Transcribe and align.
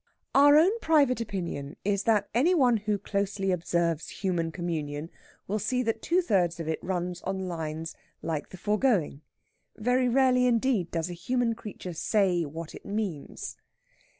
Our 0.33 0.57
own 0.57 0.71
private 0.79 1.21
opinion 1.21 1.75
is 1.85 2.05
that 2.05 2.27
any 2.33 2.55
one 2.55 2.77
who 2.77 2.97
closely 2.97 3.51
observes 3.51 4.09
human 4.09 4.51
communion 4.51 5.11
will 5.47 5.59
see 5.59 5.83
that 5.83 6.01
two 6.01 6.23
thirds 6.23 6.59
of 6.59 6.67
it 6.67 6.83
runs 6.83 7.21
on 7.21 7.47
lines 7.47 7.95
like 8.23 8.49
the 8.49 8.57
foregoing. 8.57 9.21
Very 9.77 10.09
rarely 10.09 10.47
indeed 10.47 10.89
does 10.89 11.11
a 11.11 11.13
human 11.13 11.53
creature 11.53 11.93
say 11.93 12.45
what 12.45 12.73
it 12.73 12.83
means. 12.83 13.57